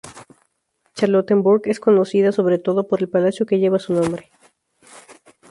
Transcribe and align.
Charlottenburg 0.95 1.67
es 1.67 1.79
conocida, 1.79 2.31
sobre 2.31 2.57
todo, 2.57 2.87
por 2.87 3.01
el 3.01 3.07
palacio 3.09 3.45
que 3.45 3.59
lleva 3.59 3.77
su 3.77 3.93
nombre. 3.93 4.31